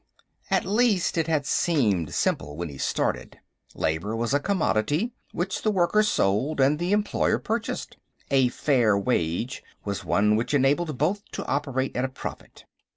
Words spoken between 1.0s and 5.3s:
it had seemed simple when he started. Labor was a commodity,